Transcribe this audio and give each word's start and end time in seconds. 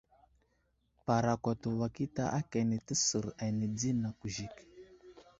Parakwato 1.05 1.67
wakita 1.81 2.23
aka 2.39 2.59
təsər 2.87 3.25
ane 3.45 3.67
di 3.77 3.89
nakw 4.01 4.23
Zik. 4.35 4.55